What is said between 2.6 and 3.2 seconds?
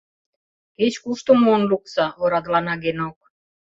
Генок.